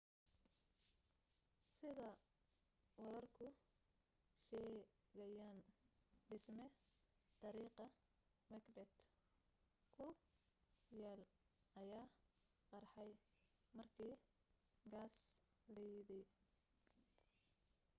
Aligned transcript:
sida 1.79 2.09
wararku 3.01 3.45
sheegayaan 4.45 5.59
dhisme 6.29 6.65
dariiqa 7.41 7.85
macbeth 8.51 8.99
ku 9.95 10.05
yaal 11.01 11.21
ayaa 11.81 12.05
qarxay 12.71 13.11
markii 13.77 14.13
gaas 14.93 15.15
liidey 15.73 16.23